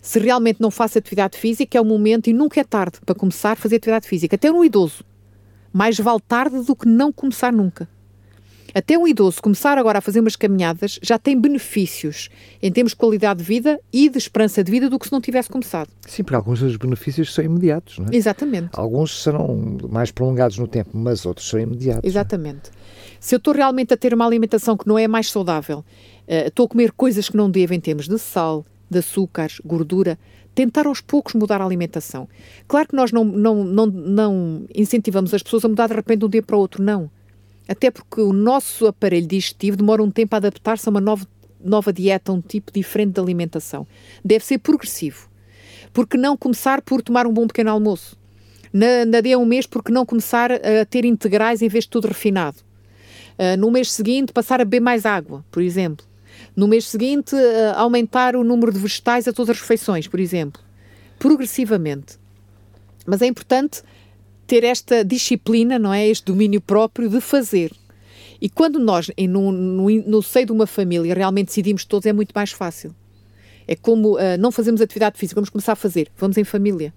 [0.00, 3.52] Se realmente não faço atividade física, é o momento e nunca é tarde para começar
[3.52, 4.36] a fazer atividade física.
[4.36, 5.04] Até um idoso.
[5.72, 7.88] Mais vale tarde do que não começar nunca.
[8.74, 12.28] Até um idoso começar agora a fazer umas caminhadas já tem benefícios
[12.60, 15.20] em termos de qualidade de vida e de esperança de vida do que se não
[15.20, 15.88] tivesse começado.
[16.08, 18.16] Sim, porque alguns dos benefícios são imediatos, não é?
[18.16, 18.70] Exatamente.
[18.72, 22.02] Alguns serão mais prolongados no tempo, mas outros são imediatos.
[22.04, 22.08] É?
[22.08, 22.72] Exatamente.
[23.20, 26.66] Se eu estou realmente a ter uma alimentação que não é mais saudável, uh, estou
[26.66, 30.18] a comer coisas que não devo em termos de sal, de açúcares, gordura,
[30.52, 32.28] tentar aos poucos mudar a alimentação.
[32.66, 36.26] Claro que nós não, não, não, não incentivamos as pessoas a mudar de repente de
[36.26, 37.08] um dia para o outro, não.
[37.68, 41.26] Até porque o nosso aparelho digestivo demora um tempo a adaptar-se a uma nova,
[41.62, 43.86] nova dieta, a um tipo diferente de alimentação.
[44.24, 45.28] Deve ser progressivo.
[45.92, 48.16] Porque não começar por tomar um bom pequeno almoço?
[48.72, 52.08] Na, na dia um mês, porque não começar a ter integrais em vez de tudo
[52.08, 52.58] refinado?
[53.38, 56.04] Uh, no mês seguinte, passar a beber mais água, por exemplo.
[56.54, 60.60] No mês seguinte, uh, aumentar o número de vegetais a todas as refeições, por exemplo.
[61.18, 62.18] Progressivamente.
[63.06, 63.82] Mas é importante
[64.46, 66.06] ter esta disciplina, não é?
[66.06, 67.72] Este domínio próprio de fazer.
[68.40, 72.32] E quando nós, no, no, no seio de uma família, realmente decidimos todos, é muito
[72.34, 72.94] mais fácil.
[73.66, 76.92] É como uh, não fazemos atividade física, vamos começar a fazer, vamos em família,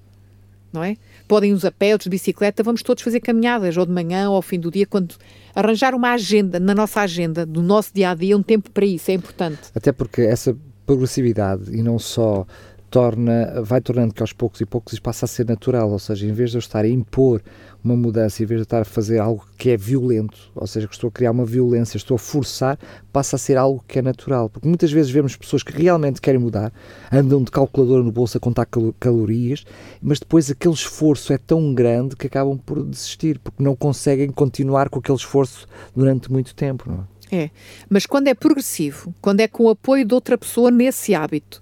[0.74, 0.98] não é?
[1.26, 4.36] Podem os a pé, outros de bicicleta, vamos todos fazer caminhadas, ou de manhã, ou
[4.36, 5.16] ao fim do dia, quando
[5.56, 9.10] arranjar uma agenda, na nossa agenda, do nosso dia a dia, um tempo para isso,
[9.10, 9.60] é importante.
[9.74, 12.46] Até porque essa progressividade, e não só
[12.90, 16.26] torna, vai tornando que aos poucos e poucos isso passa a ser natural, ou seja,
[16.26, 17.42] em vez de eu estar a impor
[17.84, 20.94] uma mudança, em vez de estar a fazer algo que é violento, ou seja, que
[20.94, 22.78] estou a criar uma violência, estou a forçar,
[23.14, 24.50] passa a ser algo que é natural.
[24.50, 26.74] Porque muitas vezes vemos pessoas que realmente querem mudar,
[27.12, 29.66] andam de calculadora no bolso a contar cal calorias,
[30.02, 34.90] mas depois aquele esforço é tão grande que acabam por desistir, porque não conseguem continuar
[34.90, 36.90] com aquele esforço durante muito tempo.
[36.90, 37.18] Não é?
[37.30, 37.50] É,
[37.90, 41.62] mas quando é progressivo, quando é com o apoio de outra pessoa nesse hábito,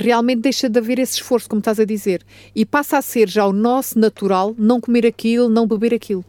[0.00, 2.22] realmente deixa de haver esse esforço, como estás a dizer,
[2.54, 6.24] e passa a ser já o nosso natural não comer aquilo, não beber aquilo.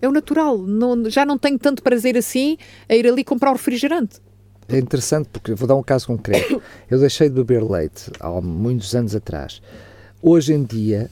[0.00, 2.58] É o natural, não, já não tenho tanto prazer assim
[2.88, 4.20] a ir ali comprar o refrigerante.
[4.68, 6.60] É interessante porque vou dar um caso concreto.
[6.90, 9.62] Eu deixei de beber leite há muitos anos atrás.
[10.20, 11.08] Hoje em dia,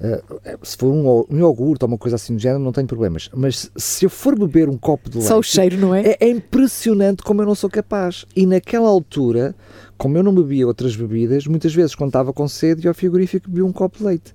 [0.00, 3.30] uh, se for um, um iogurte ou uma coisa assim do género, não tenho problemas.
[3.34, 5.28] Mas se eu for beber um copo de leite.
[5.28, 6.02] Só o cheiro, não é?
[6.02, 6.16] é?
[6.20, 8.26] É impressionante como eu não sou capaz.
[8.36, 9.54] E naquela altura,
[9.98, 13.50] como eu não bebia outras bebidas, muitas vezes quando estava com sede ia ao frigorífico
[13.50, 14.34] bebia um copo de leite.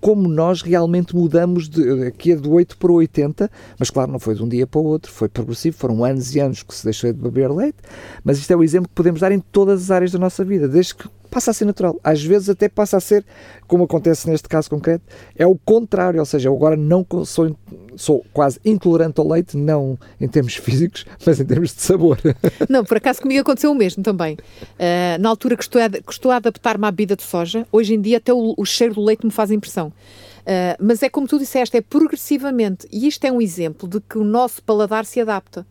[0.00, 4.34] Como nós realmente mudamos de, aqui é de 8 para 80, mas claro, não foi
[4.34, 7.12] de um dia para o outro, foi progressivo, foram anos e anos que se deixou
[7.12, 7.78] de beber leite,
[8.24, 10.66] mas isto é o exemplo que podemos dar em todas as áreas da nossa vida,
[10.66, 11.98] desde que passa a ser natural.
[12.02, 13.24] Às vezes até passa a ser,
[13.66, 15.04] como acontece neste caso concreto,
[15.36, 17.56] é o contrário, ou seja, eu agora não sou,
[17.96, 22.18] sou quase intolerante ao leite, não em termos físicos, mas em termos de sabor.
[22.68, 24.34] Não, por acaso comigo aconteceu o mesmo também.
[24.34, 28.32] Uh, na altura que estou a, adaptar-me à bebida de soja, hoje em dia até
[28.32, 29.88] o, o cheiro do leite me faz impressão.
[29.88, 32.86] Uh, mas é como tu disseste, é progressivamente.
[32.90, 35.66] E isto é um exemplo de que o nosso paladar se adapta.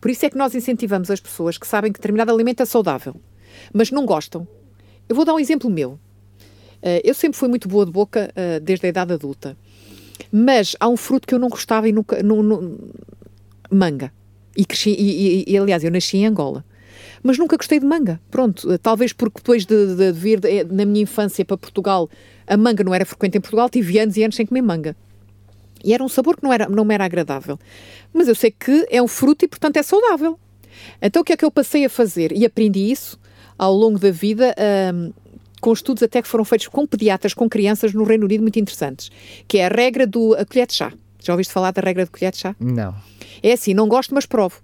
[0.00, 3.16] Por isso é que nós incentivamos as pessoas que sabem que determinado alimento é saudável,
[3.72, 4.46] mas não gostam
[5.08, 5.92] eu vou dar um exemplo meu.
[6.84, 9.56] Uh, eu sempre fui muito boa de boca uh, desde a idade adulta.
[10.30, 12.18] Mas há um fruto que eu não gostava e nunca.
[13.70, 14.12] Manga.
[14.56, 16.64] E, cresci, e, e, e, aliás, eu nasci em Angola.
[17.22, 18.20] Mas nunca gostei de manga.
[18.30, 22.08] Pronto, uh, talvez porque depois de, de, de vir de, na minha infância para Portugal,
[22.46, 24.96] a manga não era frequente em Portugal, tive anos e anos sem comer manga.
[25.82, 27.58] E era um sabor que não, era, não me era agradável.
[28.12, 30.38] Mas eu sei que é um fruto e, portanto, é saudável.
[31.00, 32.32] Então, o que é que eu passei a fazer?
[32.32, 33.18] E aprendi isso
[33.58, 34.54] ao longo da vida.
[34.94, 35.12] Um,
[35.60, 39.10] com estudos até que foram feitos com pediatras, com crianças no Reino Unido muito interessantes,
[39.48, 40.92] que é a regra do a colher de chá.
[41.18, 42.54] Já ouviste falar da regra de colher de chá?
[42.60, 42.94] Não.
[43.42, 44.60] É assim, não gosto, mas provo.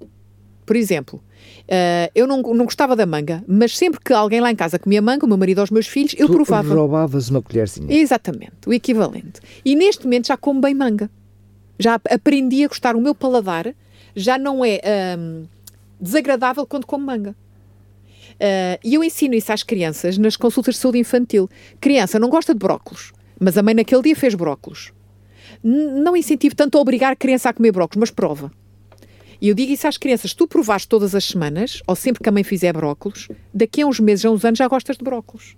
[0.67, 4.55] Por exemplo, uh, eu não, não gostava da manga, mas sempre que alguém lá em
[4.55, 6.75] casa comia manga, o meu marido ou os meus filhos, eu tu provava.
[6.75, 7.91] roubavas uma colherzinha.
[7.91, 9.41] Exatamente, o equivalente.
[9.65, 11.11] E neste momento já como bem manga.
[11.79, 13.75] Já aprendi a gostar, o meu paladar
[14.15, 14.81] já não é
[15.19, 15.47] um,
[15.99, 17.35] desagradável quando como manga.
[18.41, 21.49] Uh, e eu ensino isso às crianças nas consultas de saúde infantil.
[21.79, 24.93] Criança não gosta de brócolos, mas a mãe naquele dia fez brócolos.
[25.63, 28.51] Não incentivo tanto a obrigar a criança a comer brócolos, mas prova.
[29.41, 32.33] E eu digo isso às crianças: tu provaste todas as semanas, ou sempre que a
[32.33, 35.57] mãe fizer brócolos, daqui a uns meses, a uns anos, já gostas de brócolos.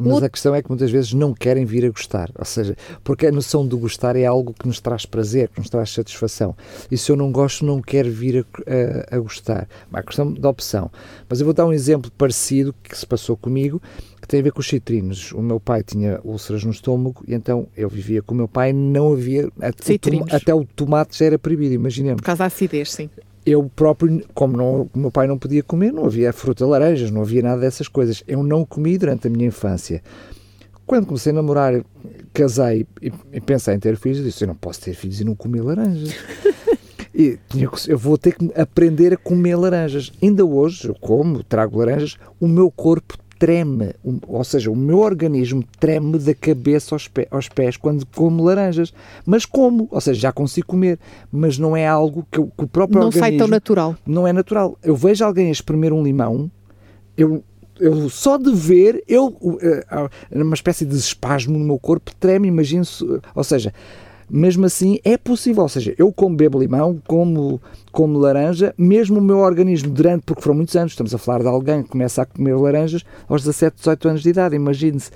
[0.00, 3.26] Mas a questão é que muitas vezes não querem vir a gostar, ou seja, porque
[3.26, 6.56] a noção de gostar é algo que nos traz prazer, que nos traz satisfação.
[6.90, 9.68] E se eu não gosto, não quero vir a, a, a gostar.
[9.92, 10.90] É questão da opção.
[11.28, 13.80] Mas eu vou dar um exemplo parecido que se passou comigo,
[14.20, 15.32] que tem a ver com os citrinos.
[15.32, 18.72] O meu pai tinha úlceras no estômago e então eu vivia com o meu pai,
[18.72, 19.48] não havia.
[19.60, 19.94] Até,
[20.30, 22.20] até o tomate já era proibido, imaginemos.
[22.20, 23.10] Por causa da acidez, sim
[23.46, 27.22] eu próprio, como não, o meu pai não podia comer, não havia fruta, laranjas, não
[27.22, 28.24] havia nada dessas coisas.
[28.26, 30.02] Eu não comi durante a minha infância.
[30.84, 31.84] Quando comecei a namorar,
[32.34, 35.24] casei e, e pensei em ter filhos, eu disse: Eu não posso ter filhos e
[35.24, 36.12] não comer laranjas.
[37.14, 37.38] e
[37.86, 40.12] eu vou ter que aprender a comer laranjas.
[40.20, 43.94] Ainda hoje, eu como, trago laranjas, o meu corpo treme,
[44.26, 48.92] ou seja, o meu organismo treme da cabeça aos, pés, aos pés quando como laranjas.
[49.24, 50.98] Mas como, ou seja, já consigo comer,
[51.30, 53.20] mas não é algo que, que o próprio não organismo...
[53.20, 53.96] Não sai tão natural.
[54.06, 54.78] Não é natural.
[54.82, 56.50] Eu vejo alguém espremer um limão,
[57.16, 57.42] eu
[57.78, 62.84] eu só de ver, eu, uh, uma espécie de espasmo no meu corpo treme, imagino,
[63.34, 63.72] ou seja,
[64.28, 65.62] mesmo assim é possível.
[65.62, 67.60] Ou seja, eu como bebo limão, como,
[67.92, 71.48] como laranja, mesmo o meu organismo durante, porque foram muitos anos, estamos a falar de
[71.48, 75.10] alguém que começa a comer laranjas aos 17, 18 anos de idade, imagine-se.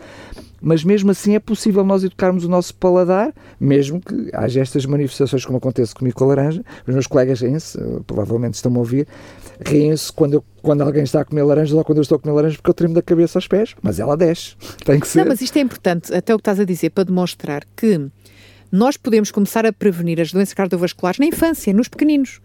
[0.62, 5.44] mas mesmo assim é possível nós educarmos o nosso paladar, mesmo que haja estas manifestações
[5.44, 6.64] como acontece comigo com a laranja.
[6.87, 9.09] Os meus colegas riem-se, eh, provavelmente estão-me a ouvir,
[9.64, 12.57] riem-se quando, quando alguém está a comer laranja ou quando eu estou a comer laranja
[12.57, 14.55] porque eu tremo da cabeça aos pés, mas ela desce.
[14.85, 15.20] Tem que ser.
[15.20, 18.11] Não, mas isto é importante, até o que estás a dizer, para demonstrar que
[18.71, 22.41] nós podemos começar a prevenir as doenças cardiovasculares na infância, nos pequeninos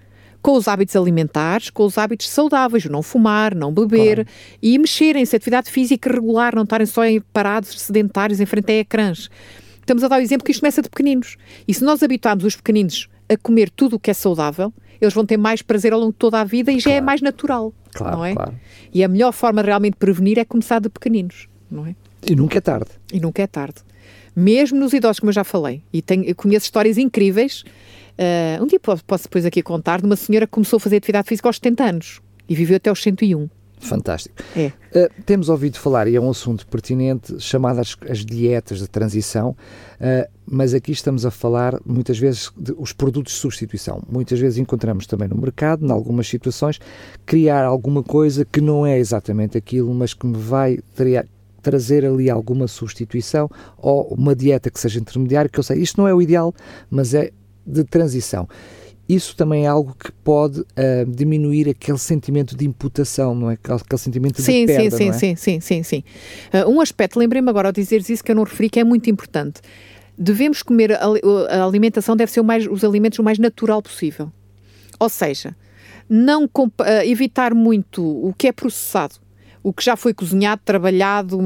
[0.45, 4.29] com os hábitos alimentares, com os hábitos saudáveis, não fumar, não beber claro.
[4.61, 7.01] e mexerem-se, atividade física regular, não estarem só
[7.33, 9.27] parados, sedentários, em frente a ecrãs.
[9.79, 11.35] Estamos a dar o exemplo que isto começa de pequeninos.
[11.67, 15.25] E se nós habituarmos os pequeninos a comer tudo o que é saudável, eles vão
[15.25, 17.73] ter mais prazer ao longo de toda a vida e já é mais natural.
[17.91, 18.35] Claro, não é?
[18.35, 18.53] Claro.
[18.93, 21.95] E a melhor forma realmente de prevenir é começar de pequeninos, não é?
[22.27, 22.91] E nunca é tarde.
[23.11, 23.77] E nunca é tarde.
[24.35, 25.81] Mesmo nos idosos, como eu já falei.
[25.93, 27.63] E tenho, conheço histórias incríveis
[28.15, 31.27] Uh, um dia posso depois aqui contar de uma senhora que começou a fazer atividade
[31.27, 33.49] física aos 70 anos e viveu até aos 101.
[33.77, 34.35] Fantástico.
[34.55, 34.67] É.
[34.95, 39.49] Uh, temos ouvido falar, e é um assunto pertinente, chamado as, as dietas de transição,
[39.49, 44.01] uh, mas aqui estamos a falar muitas vezes de os produtos de substituição.
[44.09, 46.79] Muitas vezes encontramos também no mercado, em algumas situações,
[47.25, 51.25] criar alguma coisa que não é exatamente aquilo, mas que me vai triar,
[51.65, 56.07] trazer ali alguma substituição ou uma dieta que seja intermediária, que eu sei, isto não
[56.07, 56.53] é o ideal,
[56.91, 57.31] mas é
[57.65, 58.47] de transição.
[59.09, 60.65] Isso também é algo que pode uh,
[61.07, 63.53] diminuir aquele sentimento de imputação, não é?
[63.53, 65.13] Aquele, sentimento sim, de perda, sim, é?
[65.13, 66.03] sim, sim, sim, sim.
[66.53, 69.09] Uh, um aspecto, lembrei-me agora ao dizeres isso que eu não referi, que é muito
[69.09, 69.59] importante.
[70.15, 71.05] Devemos comer, a,
[71.49, 74.31] a alimentação deve ser mais, os alimentos o mais natural possível.
[74.99, 75.55] Ou seja,
[76.07, 76.49] não uh,
[77.03, 79.15] evitar muito o que é processado,
[79.65, 81.39] o que já foi cozinhado, trabalhado,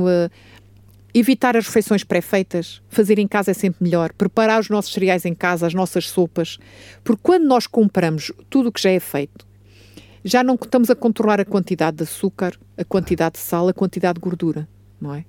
[1.12, 5.34] Evitar as refeições pré-feitas, fazer em casa é sempre melhor, preparar os nossos cereais em
[5.34, 6.60] casa, as nossas sopas,
[7.04, 9.44] porque quando nós compramos tudo o que já é feito,
[10.24, 14.20] já não estamos a controlar a quantidade de açúcar, a quantidade de sal, a quantidade
[14.20, 14.70] de gordura,
[15.02, 15.26] não é?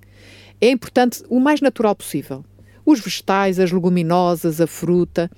[0.61, 2.45] É importante o mais natural possível.
[2.85, 5.31] Os vegetais, as leguminosas, a fruta,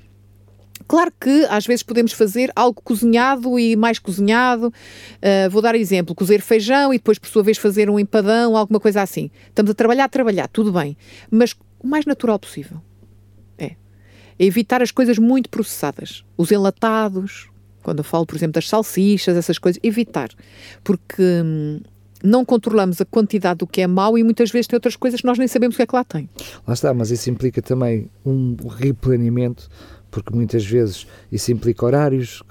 [0.86, 4.68] Claro que às vezes podemos fazer algo cozinhado e mais cozinhado.
[4.68, 8.80] Uh, vou dar exemplo: cozer feijão e depois, por sua vez, fazer um empadão, alguma
[8.80, 9.30] coisa assim.
[9.48, 10.96] Estamos a trabalhar, a trabalhar, tudo bem.
[11.30, 12.80] Mas o mais natural possível.
[13.58, 13.76] É.
[14.38, 16.24] evitar as coisas muito processadas.
[16.36, 17.48] Os enlatados,
[17.82, 20.30] quando eu falo, por exemplo, das salsichas, essas coisas, evitar.
[20.82, 21.80] Porque hum,
[22.22, 25.26] não controlamos a quantidade do que é mau e muitas vezes tem outras coisas que
[25.26, 26.28] nós nem sabemos o que é que lá tem.
[26.66, 29.68] Lá está, mas isso implica também um replaneamento
[30.12, 32.42] porque muitas vezes isso implica horários,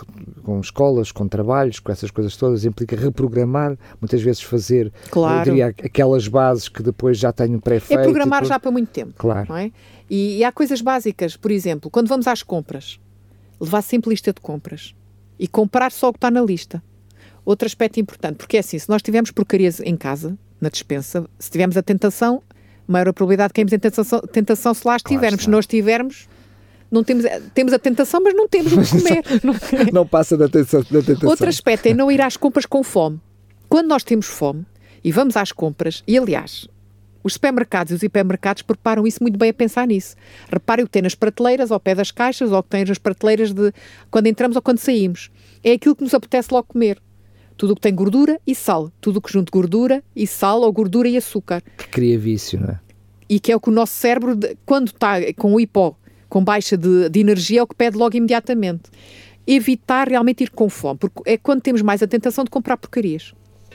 [0.44, 5.46] com escolas, com trabalhos, com essas coisas todas, implica reprogramar, muitas vezes fazer claro.
[5.46, 8.00] diria, aquelas bases que depois já tenho pré-feito.
[8.00, 9.14] É programar já para muito tempo.
[9.16, 9.48] Claro.
[9.48, 9.72] Não é?
[10.10, 13.00] E, e há coisas básicas, por exemplo, quando vamos às compras,
[13.60, 14.96] levar sempre lista de compras
[15.38, 16.84] e comprar só o que está na lista.
[17.46, 21.52] Outro aspecto importante, porque é assim, se nós tivermos porcarias em casa, na despensa, se
[21.52, 22.42] tivermos a tentação,
[22.88, 25.30] maior a probabilidade de cairmos em tentação, tentação se lá estivermos.
[25.30, 26.28] Claro, se nós estivermos,
[26.92, 29.24] não temos, temos a tentação, mas não temos o que comer.
[29.44, 29.56] não,
[29.94, 31.30] não passa da tentação, da tentação.
[31.30, 33.20] Outro aspecto é não ir às compras com fome.
[33.70, 34.66] Quando nós temos fome
[35.02, 36.68] e vamos às compras, e aliás,
[37.24, 40.16] os supermercados e os hipermercados preparam isso muito bem a pensar nisso.
[40.52, 42.98] Reparem o que tem nas prateleiras, ao pé das caixas, ou o que tem nas
[42.98, 43.72] prateleiras de
[44.10, 45.32] quando entramos ou quando saímos.
[45.64, 47.02] É aquilo que nos apetece logo comer.
[47.56, 48.92] Tudo o que tem gordura e sal.
[49.00, 51.62] Tudo o que junte gordura e sal, ou gordura e açúcar.
[51.78, 52.80] Que cria vício, não é?
[53.30, 55.96] E que é o que o nosso cérebro, quando está com o hipó
[56.32, 58.84] com baixa de, de energia é o que pede logo imediatamente.
[59.46, 63.34] Evitar realmente ir com fome, porque é quando temos mais a tentação de comprar porcarias.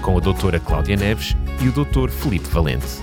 [0.00, 3.02] com a doutora Cláudia Neves e o doutor Felipe Valente.